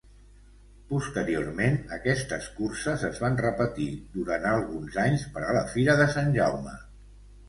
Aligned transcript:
Posteriorment 0.91 1.75
aquestes 1.97 2.47
curses 2.59 3.03
es 3.09 3.19
van 3.25 3.37
repetir 3.41 3.87
durant 4.15 4.47
alguns 4.53 4.97
anys 5.03 5.27
per 5.37 5.45
la 5.59 5.63
fira 5.75 5.95
de 6.01 6.09
Sant 6.15 6.33
Jaume. 6.39 6.75